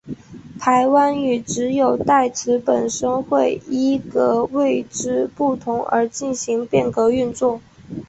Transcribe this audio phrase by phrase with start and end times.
[0.59, 7.61] 排湾语只有代词本身会依格位之不同而进行变格运作。